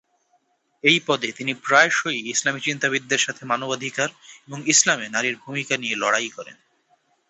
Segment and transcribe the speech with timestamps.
[0.83, 4.09] এই পদে, তিনি প্রায়শই ইসলামী চিন্তাবিদদের সাথে মানবাধিকার
[4.47, 6.57] এবং ইসলামে নারীর ভূমিকা নিয়ে লড়াই করেন।